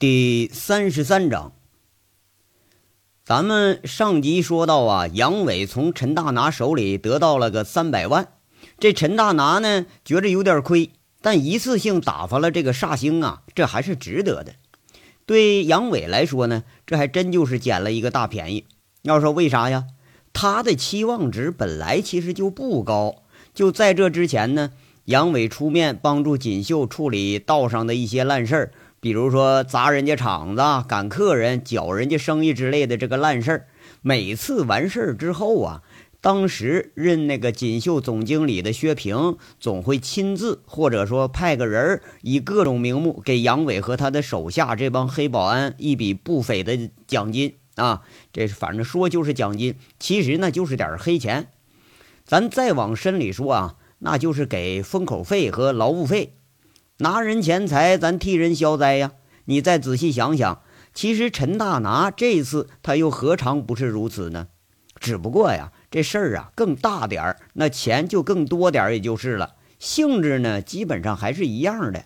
[0.00, 1.52] 第三十三章，
[3.22, 8.28] 咱们上集说到啊，杨伟从陈大拿手里得到了个三百万。
[8.78, 10.88] 这陈大拿呢，觉着有点亏，
[11.20, 14.54] 但一次性打发了这个煞星啊，这还是值得的。
[15.26, 18.64] 对杨伟来说呢，这还真就是捡了一个大便宜。
[19.02, 19.84] 要说为啥呀？
[20.32, 23.16] 他的期望值本来其实就不高。
[23.52, 24.70] 就在这之前呢，
[25.04, 28.72] 杨伟出面帮助锦绣处理道上的一些烂事儿。
[29.00, 33.66] 比如说砸人家厂子、赶客人、搅人家生意之类的这个烂事儿，
[34.02, 35.82] 每次完事儿之后啊，
[36.20, 48.02] 当时任那个锦绣总经理的薛平总会亲自或者说派个人，以各种名目给杨伟和他的手下这帮黑保安一笔不菲的奖金啊。
[48.34, 51.48] 这反正说就是奖金，其实呢就是点黑钱。
[52.26, 56.34] 咱再往深里说啊，那就是给封口费和劳务费。
[57.02, 59.12] 拿人钱财，咱替人消灾呀！
[59.46, 60.60] 你再仔细想想，
[60.92, 64.48] 其实陈大拿这次他又何尝不是如此呢？
[64.96, 69.54] 只不过呀，这事儿啊更大点儿，那钱就更多点儿，也就是了。
[69.78, 72.04] 性质呢，基本上还是一样的。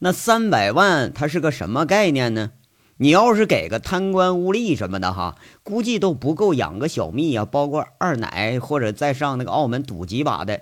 [0.00, 2.52] 那三百万，它是个什么概念呢？
[2.98, 10.60] 你要是给个贪官污吏什么的哈，估计都不够养个小蜜啊，包括二奶，或者再上那个澳门赌几把的。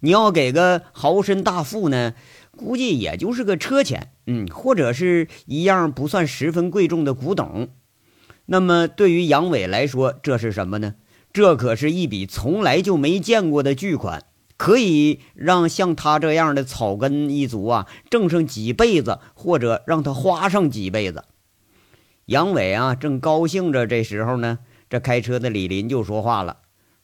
[0.00, 2.14] 你要给个豪绅大富呢，
[2.56, 7.68] 估计也就是个车钱，嗯，或者是一样不算十分贵重的古董。
[8.46, 10.94] 那么对于杨伟来说，这是什么呢？
[11.32, 14.24] 这可是一笔从来就没见过的巨款，
[14.56, 21.24] 可以让像他这样的草根一族啊挣上几辈子，或者让他花上几辈子。
[22.26, 26.56] 杨伟啊，正高兴着，这时候呢，这开车的李林就说话了。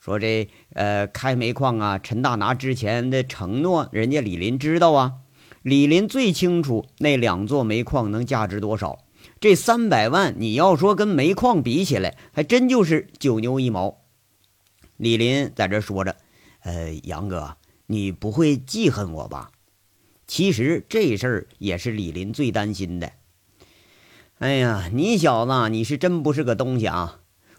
[0.06, 5.14] 说这呃开煤矿啊，陈大拿之前的承诺，人家李林知道啊。
[5.62, 9.00] 李林最清楚那两座煤矿能价值多少。
[9.40, 13.98] 这三百万，你要说跟煤矿比起来，还真就是九牛一毛。
[14.96, 16.14] 李林在这说着
[16.62, 17.56] ：“呃，杨哥，
[17.86, 19.50] 你不会记恨我吧？”
[20.28, 23.10] 其实这事儿也是李林最担心的。
[24.38, 27.18] 哎呀，你小子，你是真不是个东西啊！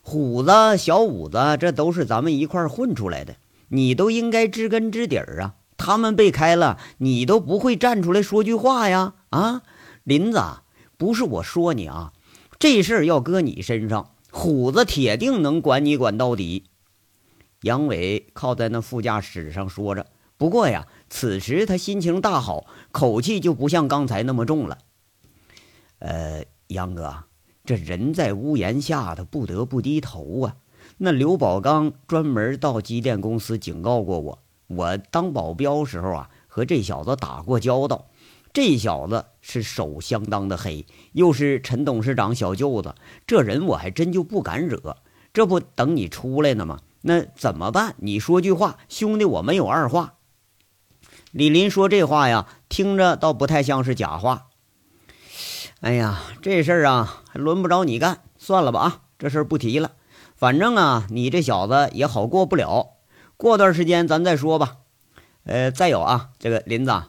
[0.10, 3.36] 虎子、小五子，这都是咱们一块混出来的，
[3.68, 5.56] 你都应该知根知底儿啊。
[5.76, 9.16] 他们被开了，你都不会站出来说句话呀？
[9.32, 9.64] 啊，
[10.06, 10.42] 林子，
[10.96, 12.14] 不是我说你啊，
[12.58, 16.64] 这事儿要搁你身上，虎子铁定能管你管到底。
[17.64, 20.06] 杨伟靠在那副驾驶上说着，
[20.38, 24.78] 不过呀，此时他心情大好，口气就不像刚才那么重了。
[26.00, 27.26] 呃，杨哥。
[27.68, 30.56] 这人在屋檐下，他不得不低头啊。
[31.00, 38.08] 那刘宝刚专门到机电公司警告过我，我当保镖时候啊，和这小子打过交道。
[38.54, 42.96] 这小子是手相当的黑，又是陈董事长小舅子，
[43.28, 44.96] 这人我还真就不敢惹。
[45.34, 46.80] 这不等你出来呢吗？
[47.02, 47.96] 那怎么办？
[47.98, 50.14] 你说句话，兄弟，我没有二话。
[51.32, 54.48] 李林说这话呀，听着倒不太像是假话。
[55.80, 59.92] 哎呀，这事儿啊，还轮不着你干，算了吧啊，这事儿不提了。
[60.36, 62.96] 反正啊，你这小子也好过不了，
[63.38, 64.78] 过段时间咱再说吧。
[65.44, 67.04] 呃，再有啊，这个林子，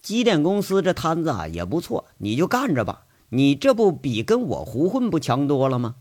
[0.00, 3.02] 机电公司这摊子啊也不错，你就干着吧。
[3.28, 5.96] 你这不比跟我胡混不强多了吗？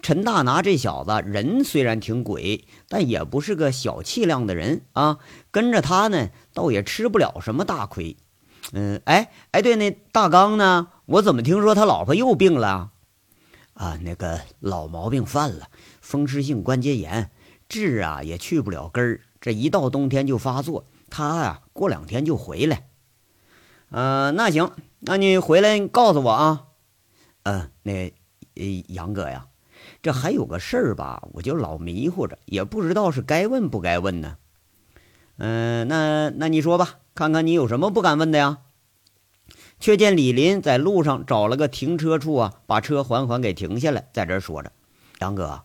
[0.00, 5.18] 陈大拿这小子人虽然挺鬼，但也不是个小气量的人啊，
[5.50, 8.16] 跟着他呢，倒也吃不了什么大亏。
[8.72, 10.88] 嗯，哎哎，对，那大刚呢？
[11.06, 12.90] 我怎么听说他老婆又病了？
[13.74, 15.68] 啊，那个老毛病犯了，
[16.00, 17.30] 风湿性关节炎，
[17.68, 19.20] 治啊也去不了根儿。
[19.40, 22.88] 这一到冬天就发作，他呀过两天就回来。
[23.90, 26.64] 嗯，那行，那你回来告诉我啊。
[27.44, 28.12] 嗯，那
[28.88, 29.46] 杨哥呀，
[30.02, 34.38] 这还有个事儿吧，我就老迷糊着，也不知道是该问不该问呢。
[35.36, 38.58] 嗯，那那你说吧，看看你有什么不敢问的呀？
[39.86, 44.72] 却见李林在路上找了个停车处啊，把车缓缓给停下来，在这说着
[45.22, 45.62] ：“杨哥，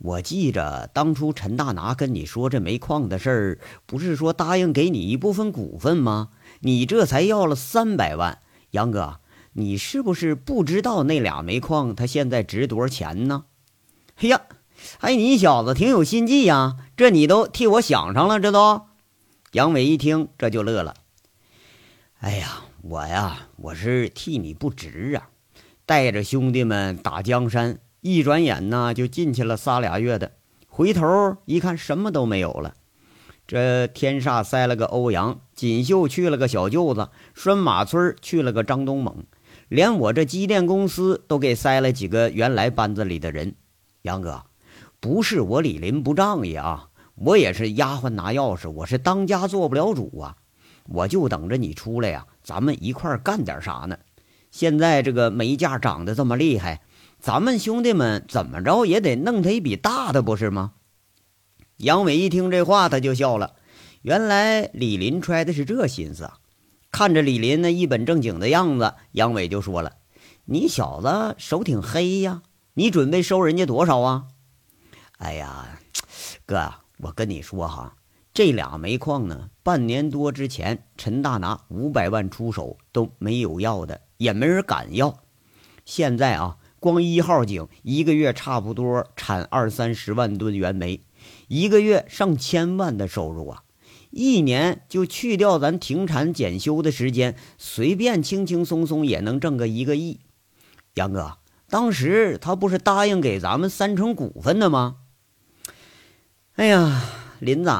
[0.00, 6.30] 我记着当初陈大拿跟你说这煤矿的事儿，不是说答应给你一部分股份吗？
[6.58, 8.40] 你这才要了三百万，
[8.72, 9.20] 杨哥，
[9.52, 13.44] 你是不是不知道那俩煤矿它现在值多少钱呢？”
[14.18, 14.40] 哎呀，
[14.98, 18.86] 哎，你小子挺有心计呀，这你都替我想上了，这都。
[19.52, 20.94] 杨伟一听，这就乐了。
[22.18, 22.64] 哎呀。
[22.84, 25.30] 我呀，我是替你不值啊！
[25.86, 30.32] 带着兄弟们打江山，一转眼呢就进去了仨俩月的，
[30.66, 32.74] 回头一看什么都没有了。
[33.46, 39.26] 这天煞塞了个欧阳锦绣，去了个小舅子；拴马村去了个张东猛。
[39.68, 43.54] 连我这机电公司都给塞了几个原来班子里的人。
[44.02, 44.42] 杨哥，
[44.98, 50.36] 不是我李林不仗义啊，我也是丫鬟拿钥匙，我是当家做不了主啊，
[50.84, 53.98] 我就等着你出来呀，咱们一块干点啥呢？
[54.50, 56.82] 现在这个煤价涨得这么厉害，
[57.18, 60.72] 咱们兄弟们怎么着也得弄他一笔大的，不是吗？
[61.78, 63.54] 杨伟一听这话，他就笑了。
[64.02, 66.38] 原来李林揣的是这心思啊！
[66.90, 69.92] 看着李林那一本正经的样子，杨伟就说了
[70.44, 72.42] ：“你小子手挺黑呀，
[72.74, 74.24] 你准备收人家多少啊？”
[75.16, 75.80] 哎呀，
[76.44, 77.94] 哥，我跟你说哈，
[78.34, 84.00] 这俩煤矿呢，半年多之前陈大拿五百万出手都没有要的。
[84.22, 85.18] 也没人敢要。
[85.84, 91.04] 现在啊，光一号井一个月差不多产二三十万吨原煤，
[91.48, 93.64] 一个月上千万的收入啊！
[94.10, 100.20] 一年就去掉咱停产检修的时间，随便轻轻松松也能挣个一个亿。
[100.94, 101.38] 杨哥，
[101.68, 104.98] 当时他不是答应给咱们三成股份的吗？
[106.54, 107.02] 哎呀，
[107.40, 107.70] 林子，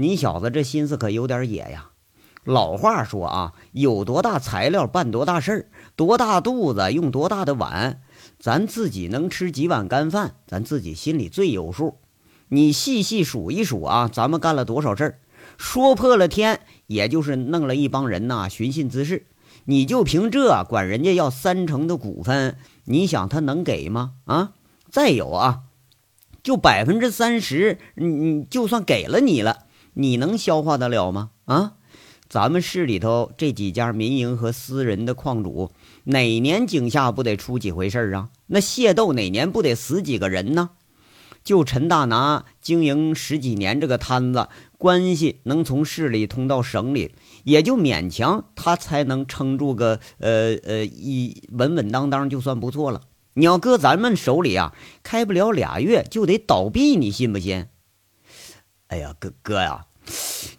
[0.00, 1.90] 你小子这心思可有点野呀！
[2.44, 5.66] 老话说啊，有多大材料办多大事儿，
[5.96, 8.00] 多大肚子用多大的碗，
[8.38, 11.96] 咱自己能吃几碗干饭，咱自己心里最有数。
[12.50, 15.18] 你细细数一数啊，咱们干了多少事儿，
[15.58, 19.26] 说破了天，也就是弄了一帮人呐寻衅滋事。
[19.64, 24.12] 你就凭这管人家要三成的股份，你想他能给吗？
[24.26, 24.52] 啊，
[24.92, 25.62] 再有啊，
[26.44, 29.64] 就百分之三十，你你就算给了你了，
[30.00, 31.30] 你能消化得了吗？
[31.46, 31.74] 啊？
[32.28, 35.72] 咱们市里头这几家民营和私人的矿主，
[36.04, 38.28] 哪年井下不得出几回事啊？
[38.46, 40.70] 那械斗哪年不得死几个人呢？
[41.42, 53.00] 就陈大拿经营十几年这个摊子，关系能从市里通到省里，也就勉强他才能撑住个呃呃一稳稳当当就算不错了。
[53.34, 57.66] 你要搁咱们手里啊，开不了俩月就得倒闭，你信不信？
[58.88, 59.86] 哎呀，哥哥呀！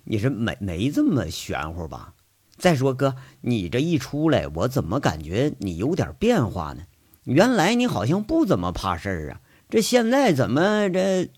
[0.04, 2.13] 你是没没这么玄乎吧？
[2.57, 6.81] 再说哥，你这一出来，我怎么感觉你有点变化呢？
[7.24, 11.30] 原来你好像不怎么怕事儿啊，这现在怎么这？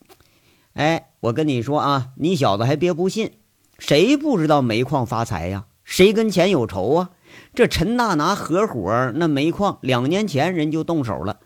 [0.73, 3.33] 哎，我跟你说啊，你小子还别不信，
[3.77, 5.65] 谁不知道煤矿发财呀？
[5.83, 7.09] 谁跟钱有仇啊？
[7.53, 11.39] 这陈大拿合伙那煤矿，两年前人就动手了，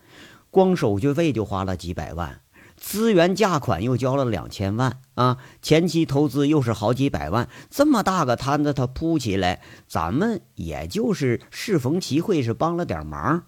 [0.52, 2.42] 光手续费就花了几百万。
[2.86, 13.46] 资源价款又交了两千万啊，前期投资又是好几百万，这么大个摊子他铺起来，咱们也就是适逢其会是帮了点忙，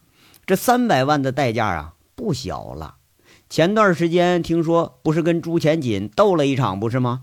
[0.47, 2.95] 这三百万的代价啊不小了。
[3.47, 7.21] 前段时间听说不是跟朱前锦斗了一场不是吗？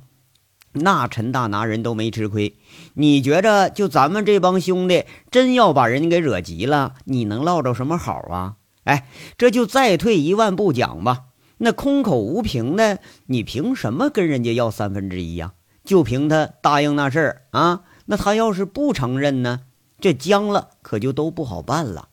[0.70, 2.56] 那陈大拿人都没吃亏，
[2.94, 8.54] 你觉着就咱们这帮兄弟真要把人家给惹急了，你能落着什么好啊？
[8.84, 11.24] 哎，这就再退一万步讲吧。
[11.58, 15.54] 那空口无凭的，你凭什么跟人家要三分之一呀？
[15.84, 17.82] 就凭他答应那事儿啊？
[18.06, 19.60] 那他要是不承认呢？
[20.00, 22.08] 这僵了，可就都不好办了。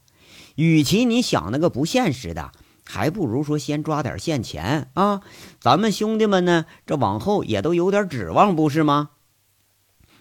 [0.56, 2.52] 与其你想那个不现实的，
[2.86, 5.22] 还不如说先抓点现钱啊！
[5.60, 9.12] 咱们兄弟们呢，这往后也都有点指望，不是吗？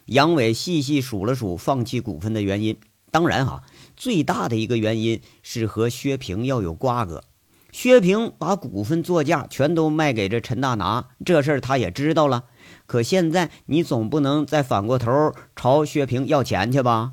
[0.06, 2.78] 杨伟细细数了数放弃股份的原因，
[3.11, 3.62] 当然哈，
[3.96, 7.25] 最大的一个原因是和薛平要有瓜葛。
[7.72, 12.44] 薛平把股份作价全都卖给这陈大拿，这事儿他也知道了。
[12.86, 17.12] 可现在你总不能再反过头朝薛平要钱去吧？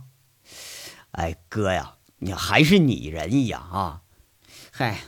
[1.11, 4.01] 哎，哥呀，你还是你仁义呀啊！
[4.71, 4.99] 嗨，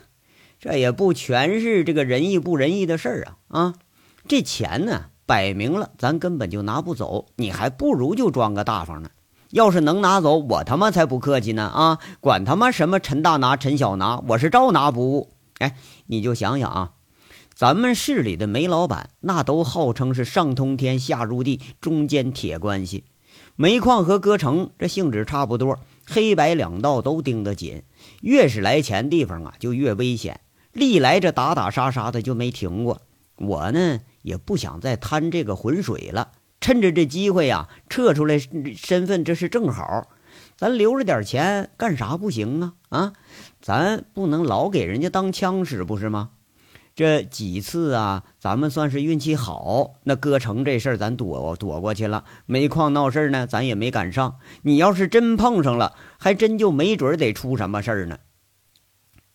[0.60, 3.74] 这也不全是这个仁义不仁义的事儿啊啊！
[4.28, 9.10] 这钱呢，摆明了咱根本就拿不走，你还不如就装个大方呢。
[9.52, 12.00] 要是能拿走，我他妈才不客气呢啊！
[12.20, 15.32] 管他妈什么陈大拿、陈小拿，我是照拿不误。
[15.60, 16.92] 哎，你就想想啊，
[17.54, 23.04] 咱们市里的煤老板那都号称是上通天下入地，中间铁关系。
[23.56, 27.84] 煤矿和割城这性质差不多，黑白两道都盯得紧。
[28.22, 30.40] 越是来钱地方啊，就越危险。
[30.72, 33.02] 历来这打打杀杀的就没停过。
[33.36, 40.08] 我呢也不想再贪这个浑水了，趁着这机会呀，撤出来身份，这是正好。
[40.56, 42.74] 咱留着点钱干啥不行啊？
[42.90, 43.14] 啊，
[43.62, 46.32] 咱不能老给人家当枪使，不是吗？
[46.96, 49.96] 这几次啊，咱们算是运气好。
[50.04, 54.40] 那割城这事儿咱躲躲过去了，煤矿闹事儿呢，咱也没赶上。
[54.64, 58.20] 你要是真碰上了，还真就没准得出什么事儿呢。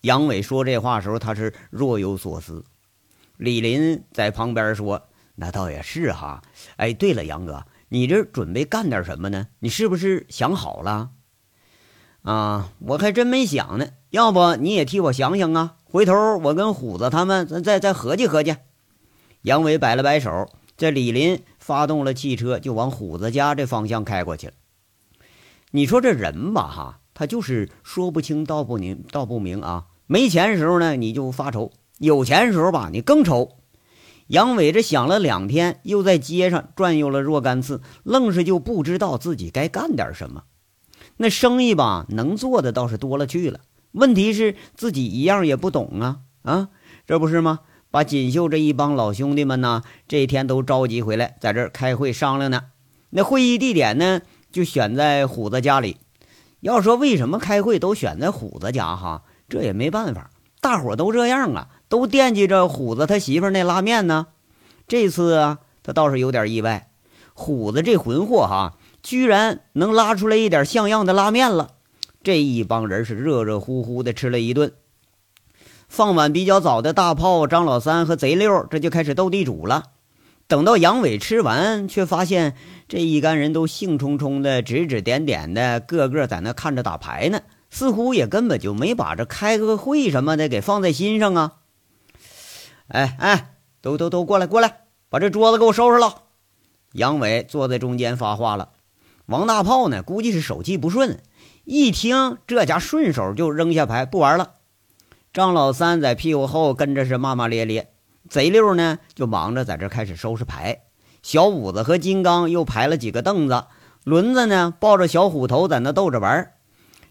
[0.03, 2.65] 杨伟说这话时候，他是若有所思。
[3.39, 5.01] 李林在旁边说
[5.37, 6.43] ：“那倒也是哈。
[6.77, 9.47] 哎，对了，杨哥。”你这准备干点什么呢？
[9.61, 11.13] 你是不是想好了？
[12.25, 13.89] 啊，我还真没想呢。
[14.09, 15.77] 要不你也替我想想啊？
[15.85, 18.57] 回头我跟虎子他们再再合计合计。
[19.43, 24.55] 杨伟摆了摆手，这李林发动了汽车，就往虎子家这方向开过去了。
[25.71, 29.89] 你说这人吧，哈，他就是说不清道不明，道不明啊。
[30.07, 33.59] 没钱时候呢，你就发愁；有钱时候吧，你更愁。
[34.29, 40.45] 杨伟这想了两天，又在街上转悠了若干次，愣是就不知道自己该干点什么。
[41.17, 43.61] 那生意吧，能做的倒是多了去了，
[43.93, 46.69] 问题是自己一样也不懂啊啊，
[47.07, 47.61] 这不是吗？
[47.91, 52.63] 把锦绣这一帮老兄弟们呢，这一天都召集回来，在这儿开会商量呢。
[53.11, 55.99] 那会议地点呢，就选在虎子家里。
[56.59, 60.31] 要说为什么开会都选在虎子家哈，这也没办法，
[60.61, 64.27] 大伙都这样啊，都惦记着虎子他媳妇那拉面呢。
[64.89, 66.91] 这次啊，他倒是有点意外，
[67.35, 68.77] 虎子这混货哈。
[69.05, 71.73] 居然能拉出来一点像样的拉面了，
[72.23, 74.73] 这一帮人是热热乎乎的吃了一顿。
[75.89, 79.91] 放晚比较早的大炮张老三和贼六这就开始斗地主了。
[80.47, 82.57] 等到杨伟吃完，却发现
[82.89, 91.53] 这一干人都兴冲冲的指指点点的，个个在那看着打牌呢，似乎也根本就没把这开个会什么的给放在心上啊。
[92.89, 94.79] 哎哎，都都都过来过来，
[95.11, 96.23] 把这桌子给我收拾了。
[96.93, 98.71] 杨伟坐在中间发话了。
[99.27, 100.03] 王大炮呢？
[100.03, 101.19] 估计是手气不顺，
[101.65, 104.53] 一听这家顺手就扔下牌不玩了。
[105.33, 107.89] 张老三在屁股后跟着是骂骂咧咧，
[108.29, 110.83] 贼六呢就忙着在这开始收拾牌。
[111.23, 113.65] 小五子和金刚又排了几个凳子，
[114.05, 116.53] 轮子呢抱着小虎头在那逗着玩。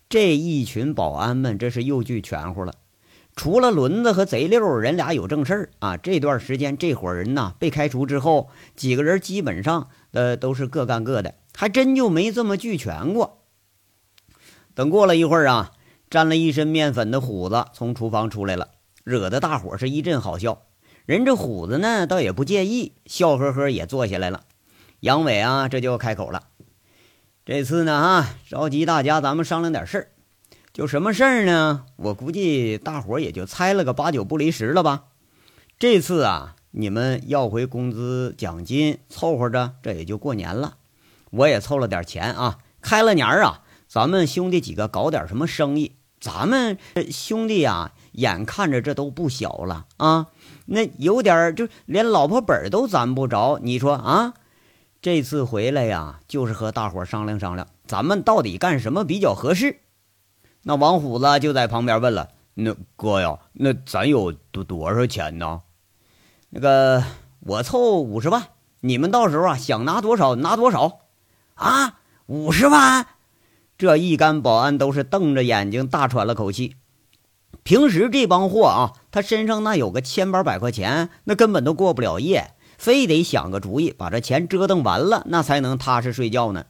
[0.08, 2.76] 这一群保安们这是又聚全乎了。
[3.36, 11.34] 除了轮子和贼六人俩有正事儿啊，这段时间这伙人呐被开除之后，几个人基本上呃都是各干各的。
[11.56, 13.44] 还真就没这么俱全过。
[14.76, 15.74] 等过了一会儿啊，
[16.10, 18.70] 沾了一身面粉的虎子从厨房出来了，
[19.04, 20.64] 惹得大伙是一阵好笑。
[21.06, 24.46] 人这虎子呢，倒也不介意，笑呵呵也坐下来了。
[25.02, 26.48] 杨伟啊，这就开口了
[27.46, 30.08] ：“这次呢，啊，召集大家，咱们商量点事儿。
[30.72, 31.86] 就什么事儿呢？
[31.98, 35.08] 我估计大伙也就猜了个八九不离十了吧。
[35.78, 40.78] 这次啊，你们要回工资奖金，凑合着，这也就过年了。”
[41.34, 45.96] 我也凑了点钱啊，开了年啊，咱们兄弟几个搞点什么生意？
[46.22, 46.78] 咱们
[47.12, 50.28] 兄弟呀，眼看着这都不小了啊，
[50.68, 53.60] 那有点就连老婆本都攒不着。
[53.62, 54.34] 你说啊，
[55.02, 59.80] 这次回来呀，就是和大伙商量商量，咱们到底干什么比较合适？
[60.62, 65.64] 那王虎子就在旁边问了：“那哥呀，那咱有多多少钱呢？”
[66.52, 67.04] 那个
[67.40, 68.50] 我凑五十万，
[68.80, 71.00] 你们到时候啊想拿多少拿多少。
[71.56, 73.08] 啊，五十万！
[73.78, 76.76] 这一干保安都是瞪着眼睛，大喘了口气。
[77.64, 86.66] 平时这帮货啊，他身上那有个千八百块钱，那根本都过不了夜，非得想个主意把这钱折腾完了，那才能踏实睡觉呢。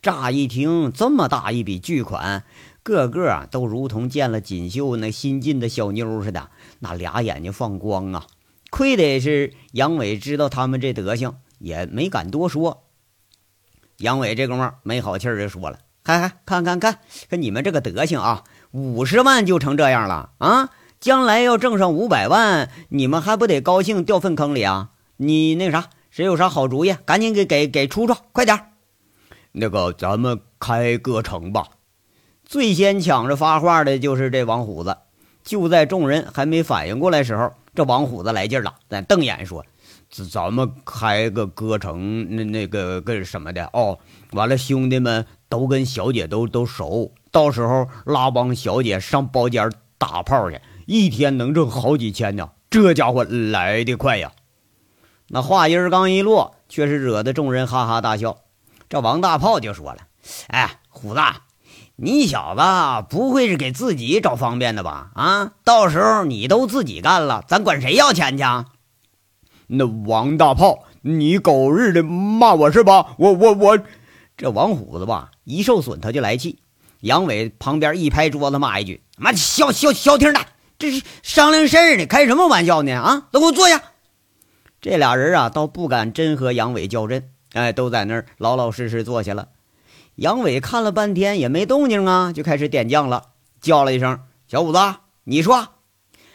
[0.00, 2.44] 乍一听这么大一笔巨款，
[2.82, 6.50] 个个都如同见了锦绣那新进的小妞似的，
[6.80, 8.26] 那俩眼睛放光啊！
[8.70, 12.81] 亏得是杨伟知道他们这德行，也没敢多说。
[14.02, 16.98] 杨伟这哥们没好气儿就说了：“嗨嗨，看看看
[17.30, 18.42] 看你们这个德行啊，
[18.72, 20.70] 五十万就成这样了啊！
[20.98, 24.90] 将来要挣上五百万，你们还不得高兴掉粪坑里啊？
[25.18, 28.58] 你那啥，谁有啥好主意，赶紧给给给出出，快点！
[29.52, 31.68] 那个咱们开个城吧。”
[32.44, 34.98] 最先抢着发话的就是这王虎子。
[35.44, 39.64] 就在众人还没反应过来时候，这王虎子来劲了，在瞪眼说。
[40.12, 43.98] 咱咱们开个歌城，那那个个什么的哦，
[44.32, 52.50] 完了兄弟们都跟小姐都都熟，到时候拉帮小姐上包间打炮去，一天能挣好几千呢。
[52.68, 54.32] 这家伙来的快呀！
[55.28, 58.36] 那话音刚一落，却是惹得众人哈哈大笑。
[58.90, 59.98] 这王大炮就说了
[60.48, 61.20] ：“哎，虎子，
[61.96, 65.10] 你小子不会是给自己找方便的吧？
[65.14, 68.44] 啊，到时候你都自己干了，咱管谁要钱去？”
[69.66, 73.14] 那王大炮，你狗日的骂我是吧？
[73.18, 73.78] 我我我，
[74.36, 76.58] 这王虎子吧，一受损他就来气。
[77.00, 80.40] 杨伟旁边一拍桌子骂一句：“妈消消消停的，
[80.78, 82.92] 这是商量事儿呢，开什么玩笑呢？
[82.92, 83.82] 啊，都给我坐下！”
[84.80, 89.48] 这俩人啊，倒不敢真和杨伟较真，哎，都在那儿老老实实坐下了。
[90.16, 94.78] 杨伟看了半天也没动静啊，就开始点将了，叫了一声：“小五子，
[95.24, 95.68] 你说。”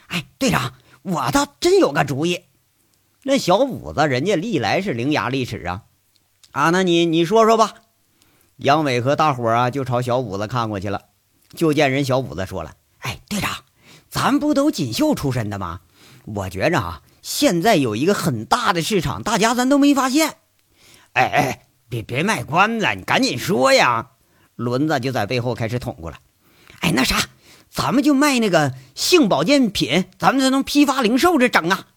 [0.07, 2.41] 哎，队长，我倒真有个主意。
[3.27, 5.83] 那小五子，人家历来是伶牙俐齿啊，
[6.53, 7.73] 啊，那你你说说吧。
[8.55, 11.01] 杨伟和大伙啊，就朝小五子看过去了。
[11.53, 13.51] 就见人小五子说了：“哎，队长，
[14.07, 15.81] 咱不都锦绣出身的吗？
[16.23, 20.35] 我觉着啊，现在有一个很大的市场，大家咱都没发现。
[21.11, 24.11] 哎哎，别别卖关子，你赶紧说呀！”
[24.55, 26.17] 轮子就在背后开始捅过了。
[26.79, 27.17] 哎，那啥，
[27.69, 31.87] 咱们就卖那个性保健品，咱们才能批发零售这整啊。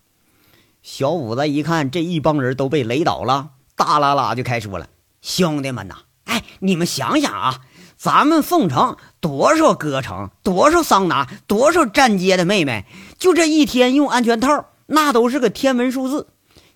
[0.82, 4.86] 小五子一看这一帮人都被雷倒了，大啦啦就开说了
[5.20, 7.60] ：“兄弟们呐，哎，你们想想啊，
[7.96, 12.86] 咱们凤城多少歌城，多少桑拿，多少站街的妹妹，
[13.18, 16.28] 就这一天用安全套，那都是个天文数字。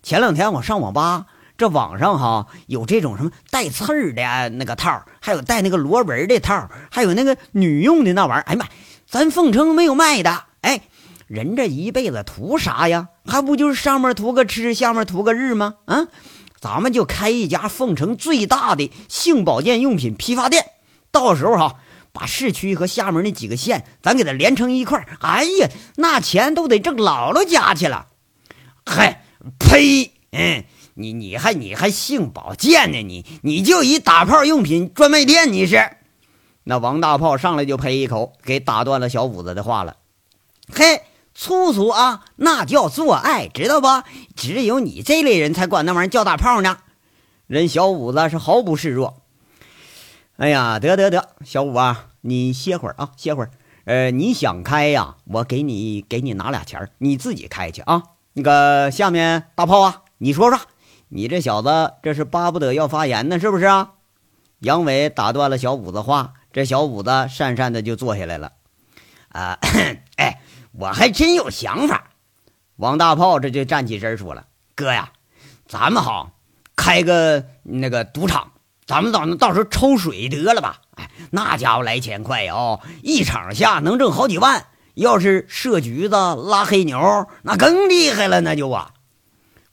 [0.03, 1.25] 前两天我上网吧，
[1.57, 8.43] 这网上哈有这种什么带刺儿的那个套，还有带那个螺纹的套，还有那个女用的那玩意儿。
[8.43, 8.67] 哎呀妈，
[9.09, 10.45] 咱凤城没有卖的。
[10.61, 10.83] 哎，
[11.27, 15.77] 人这一辈子图啥呀？”还不就是上面图个吃，下面图个日吗？
[15.87, 16.09] 啊，
[16.61, 20.73] 咱们就开一家凤城最大的性保健用品批发店，
[21.11, 21.77] 到时候哈，
[22.13, 28.09] 把市区和下面那几个县咱给它连成一块哎呀，那钱都得挣姥姥家去了。
[28.85, 29.25] 嗨，
[29.59, 30.13] 呸！
[30.33, 30.65] 嗯，
[30.95, 33.03] 你你还你还性保健呢？
[33.03, 35.97] 你你就一打炮用品专卖店，你是？
[36.65, 39.97] 那王大炮上来就呸一口，给打断了小五子的话了。
[40.71, 41.03] 嘿。
[41.35, 43.89] 粗俗啊，那叫做爱，知道不？
[44.37, 46.79] 只有你这类人才管那玩意叫大炮呢。
[47.49, 49.21] 人小五子是毫不示弱。
[50.37, 53.51] 哎呀，得得得，小五啊，你歇会儿啊，歇会儿。
[53.85, 58.05] 呃，你想开呀，我给你给你拿俩钱你自己开去啊。
[58.35, 60.61] 那个下面大炮啊，你说说，
[61.09, 63.95] 你这小子这是巴不得要发言呢，是不是啊？
[64.61, 68.53] 杨伟打断了小五子话，这小五子讪讪的就坐下来了。
[69.31, 69.59] 啊，
[70.17, 70.41] 哎。
[70.77, 72.11] 我还真有想法，
[72.77, 75.13] 王大炮这就站起身说了：“哥呀，
[75.69, 76.33] 咱们好
[76.75, 78.51] 开个那个赌场，
[78.85, 80.81] 咱们到到时候抽水得了吧？
[80.97, 84.67] 哎，那家伙来钱快哦，一场下能挣好几万。
[84.95, 88.95] 要是设局子拉黑牛，那更厉害了，那就啊。”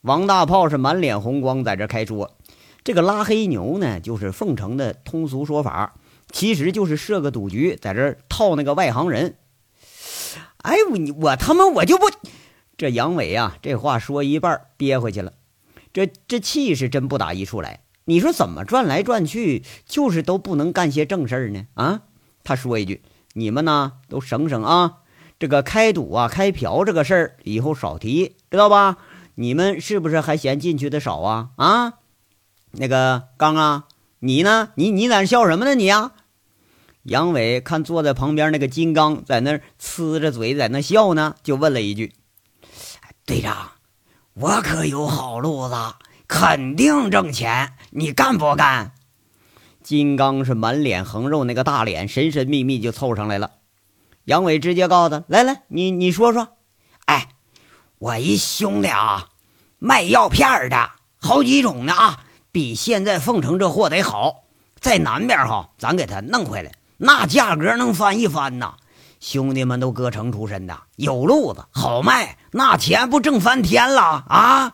[0.01, 2.37] 王大炮是满脸红光，在这开说
[2.83, 5.95] ：“这个拉黑牛呢，就是凤城的通俗说法，
[6.31, 9.35] 其实就是设个赌局，在这套那个外行人。”
[10.63, 12.05] 哎，我你我他妈我就不，
[12.77, 15.33] 这杨伟啊，这话说一半憋回去了，
[15.93, 17.81] 这这气是真不打一处来。
[18.05, 21.67] 你说怎么转来转去，就是都不能干些正事儿呢？
[21.75, 22.01] 啊，
[22.43, 23.01] 他说一句
[23.33, 24.97] ：“你们呢都省省啊，
[25.39, 28.97] 这个开赌啊、开嫖这个事儿以后少提，知道吧？
[29.35, 31.49] 你们是不是还嫌进去的少啊？
[31.57, 31.93] 啊，
[32.71, 33.85] 那个刚啊，
[34.19, 34.69] 你呢？
[34.75, 35.75] 你你在那笑什么呢？
[35.75, 36.11] 你呀？”
[37.03, 42.13] 杨伟看坐在旁边那个金刚在那呲着嘴在那笑呢，就问了一句
[43.25, 43.71] ：“队长，
[44.35, 45.75] 我可有好路子，
[46.27, 48.93] 肯定挣钱，你干不干？”
[49.81, 53.53] 金刚是满脸横肉，那个大脸神神秘秘就凑上来了。
[54.25, 56.49] 杨伟直接告诉他：“来来，你你说说，
[57.05, 57.29] 哎，
[57.97, 59.29] 我一兄弟啊，
[59.79, 64.43] 卖药片的，好几种呢啊，比现在凤城这货得好，
[64.79, 66.71] 在南边哈，咱给他弄回来。”
[67.03, 68.73] 那价格能翻一番呐！
[69.19, 74.73] 兄弟们都歌城出身的，有路子，好卖，那钱不挣翻天了啊！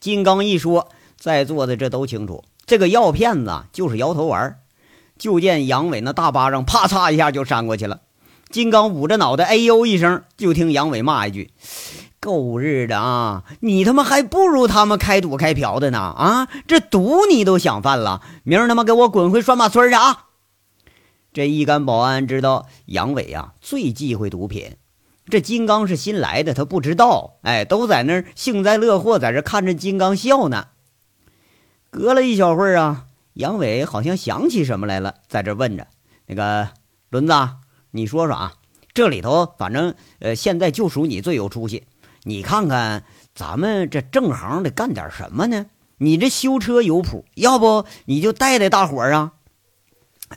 [0.00, 4.58] 金刚一说，在座的这都清楚，这个药骗子就是摇头丸。
[5.18, 8.00] 就见杨伟那大巴掌啪嚓一下就扇过去了，
[8.48, 11.50] 金刚捂着脑袋哎呦一声，就听杨伟骂一句
[12.18, 13.44] ：“够日的啊！
[13.60, 15.98] 你他妈还不如他们开赌开嫖的呢！
[15.98, 20.24] 啊，这赌你都想犯了，明儿他妈给我滚回拴马村去啊！”
[21.32, 24.76] 这一干保安知道杨伟啊最忌讳毒品，
[25.26, 30.68] 这金刚是新来的，他不知道，哎，都在那儿幸灾乐祸，在这看着金刚笑呢。
[31.88, 35.86] 隔了一小会儿啊，杨伟好像想起什么来了，在这问着
[36.26, 36.70] ：“那个
[37.10, 37.32] 轮子，
[37.92, 38.54] 你说说啊，
[38.92, 41.84] 这里头反正呃，现在就属你最有出息，
[42.24, 43.04] 你看看
[43.36, 45.66] 咱们这正行得干点什么呢？
[45.98, 49.34] 你这修车有谱，要不你就带带大伙儿啊？”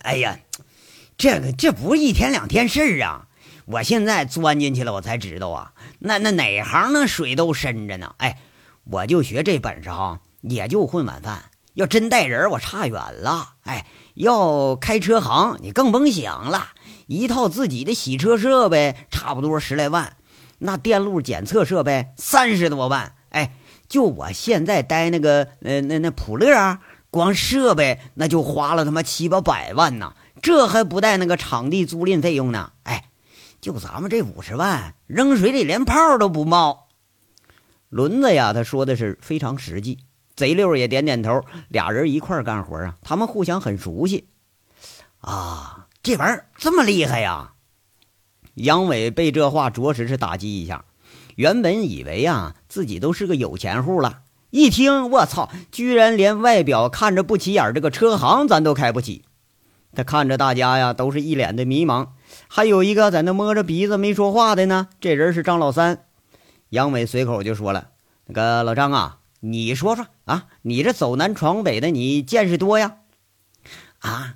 [0.04, 0.38] 哎呀。
[1.24, 3.28] 这个这不是一天两天事儿啊！
[3.64, 8.14] 我现在钻进去了，我才知道啊，那那哪行那水都深着呢。
[8.18, 8.40] 哎，
[8.84, 11.46] 我就学这本事哈，也就混碗饭。
[11.76, 13.54] 要真带人，我差远了。
[13.62, 16.72] 哎，要开车行，你更甭想了。
[17.08, 20.18] 一套自己的洗车设备，差不多十来万；
[20.58, 23.16] 那电路检测设备，三十多万。
[23.30, 23.54] 哎，
[23.88, 30.14] 就我现在待那个呃那那普乐啊，光设备那就花了他妈七八百万呢。
[30.44, 33.06] 这还不带那个场地租赁费用呢，哎，
[33.62, 36.90] 就咱们这五十万扔水里连泡都不冒。
[37.88, 40.00] 轮子呀，他说的是非常实际。
[40.36, 44.28] 贼六也点点头，俩人一块干活啊，他们互相很熟悉。
[45.20, 47.54] 啊，这玩意儿这么厉害呀？
[48.56, 50.84] 杨伟被这话着实是打击一下。
[51.36, 59.24] 原本以为啊自己都是个有钱户了，一听我操，居然连外表看着不起眼这个车行咱都开不起。
[59.96, 62.10] 他看着大家呀，都是一脸的迷茫，
[62.48, 64.90] 还有一个在那摸着鼻子没说话的呢。
[65.00, 66.06] 这人是张老三。
[66.70, 67.90] 杨伟随口就说了
[68.26, 72.98] ：“那个老张啊，你说说啊，你这走南闯北的，你见识多呀？
[74.00, 74.36] 啊，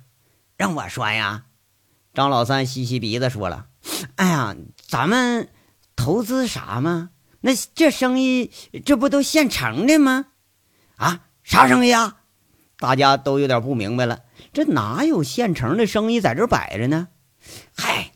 [0.56, 1.46] 让我说呀。”
[2.14, 3.66] 张老三吸吸鼻子说了
[4.14, 4.54] ：“哎呀，
[4.86, 5.48] 咱们
[5.96, 7.10] 投资啥吗？
[7.40, 8.52] 那这生意
[8.84, 10.26] 这不都现成的吗？
[10.96, 12.18] 啊，啥生意啊？
[12.78, 14.20] 大家都有点不明白了。
[14.52, 17.08] 这哪有现成的生意在这摆着呢？
[17.76, 18.12] 嗨，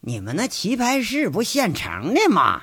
[0.00, 2.62] 你们那棋牌室不现成的吗？”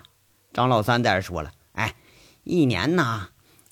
[0.54, 1.96] 张老三在这说了：“哎，
[2.44, 3.30] 一年呐，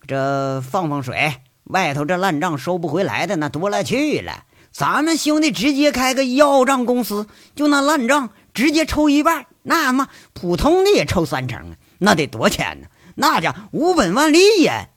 [0.08, 4.46] 这放放水，外头这烂账收不回来的那多了去了。
[4.72, 12.88] 咱们兄弟直接开个要账公司，就那烂账直接抽一半，那嘛普通的也抽三成啊，那得多钱呢？
[13.16, 14.90] 那叫无本万利呀！”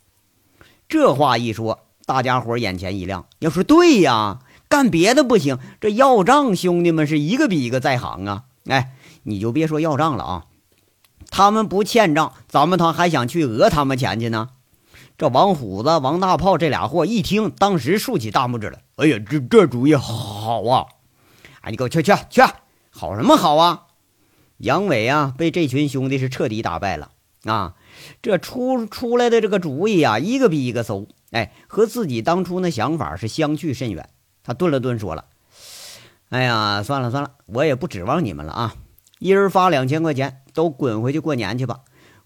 [0.89, 3.25] 这话一说，大家伙眼前一亮。
[3.39, 8.45] 要说对呀，干别的不行，这要账兄弟们是一个比一个在行啊！
[8.67, 10.45] 哎，你就别说要账了啊。
[11.31, 14.51] 他们不欠账，咱们他还想去讹他们钱去呢？
[15.17, 18.81] 这王虎子、王大炮这俩货一听，当时竖起大拇指了。
[18.97, 20.85] 哎呀，这这主意好啊！
[21.63, 22.43] 哎，你给我去去去，
[22.91, 23.85] 好什么好啊？
[24.59, 27.13] 杨伟啊，被这群兄弟是彻底打败了
[27.45, 27.75] 啊！
[28.23, 31.09] 这出出来的这个主意啊，一个比一个馊。
[31.31, 34.09] 哎，和自己当初那想法是相去甚远。
[34.45, 35.25] 他顿了顿，说了
[36.31, 38.75] ：“哎呀，算了算了，我也不指望你们了啊。”
[39.19, 41.81] 一人发两千块钱，都滚回去过年去吧。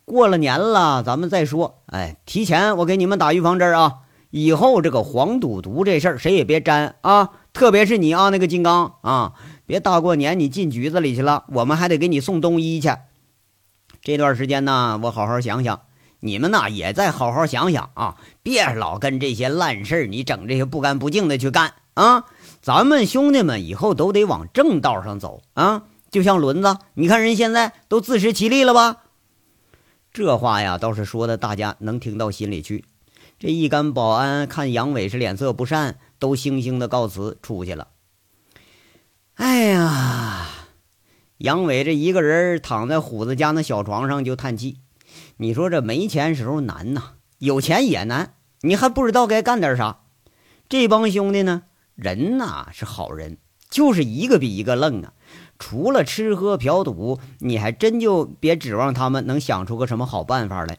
[0.04, 1.82] 过了年了，咱们再说。
[1.86, 4.00] 哎，提前我给你们打预防针啊！
[4.30, 7.30] 以后这个黄赌毒这事儿，谁也别沾啊！
[7.52, 9.34] 特别是你啊，那个金刚啊，
[9.66, 12.90] 别大过年你进局子里去了，我们还得给你送冬衣去。
[14.06, 15.80] 这段时间呢，我好好想想，
[16.20, 22.24] 你们呢也再好好想想啊，别老跟这些烂事儿，你整这些不干不净的去干啊！
[22.62, 25.82] 咱们兄弟们以后都得往正道上走啊！
[26.08, 28.98] 就像轮子，你看人现在都自食其力了吧？
[30.12, 32.84] 这话呀，倒是说的大家能听到心里去。
[33.40, 37.88] 这一干保安看杨伟是脸色不善，都悻悻的告辞出去了。
[39.34, 40.46] 哎呀，
[41.38, 44.78] 杨伟这一个人躺在虎子家那小床上就叹气。
[45.36, 47.02] 你说这没钱时候难呐，
[47.38, 50.00] 有钱也难，你还不知道该干点啥。
[50.68, 53.36] 这帮兄弟呢，人呐是好人，
[53.68, 55.12] 就是一个比一个愣啊。
[55.58, 60.78] 除了吃喝嫖赌，你还真就别指望他们能想出个什么好办法来。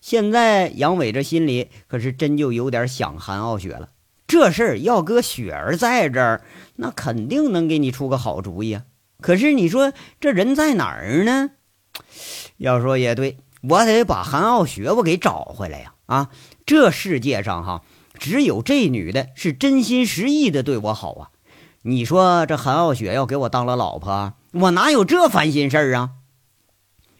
[0.00, 3.90] 现在杨伟这心里可是真就有点想韩傲雪了。
[4.26, 6.42] 这事儿要搁雪儿在这儿，
[6.76, 8.84] 那肯定能给你出个好主意啊。
[9.20, 11.50] 可是你说这人在哪儿呢？
[12.58, 15.94] 要说也对，我得把韩傲雪我给找回来呀！
[16.06, 16.30] 啊，
[16.66, 17.82] 这世界上哈，
[18.18, 21.30] 只有这女的是真心实意的对我好啊。
[21.82, 26.10] 你说这韩傲雪要给我当了老婆，我哪有这烦心事儿啊？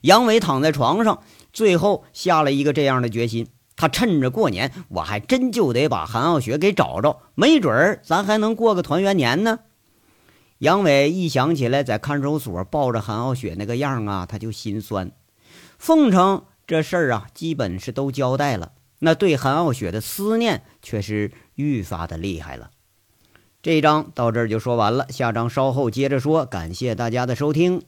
[0.02, 9.60] 杨伟躺在床上，最后下了一个这样的决心：他趁着过年，我还真就得把韩傲雪给找着，没准儿咱还能过个团圆年呢。
[10.58, 15.10] 杨伟一想起来在看守所抱着韩傲雪那个样啊，他就心酸。
[15.78, 22.70] 奉承这事儿啊，基本是都交代了，那对韩傲雪的思念却是愈发的厉害了。
[23.60, 26.46] 这一章到这儿就说完了，下章稍后接着说。
[26.46, 27.82] 感谢大家的收听。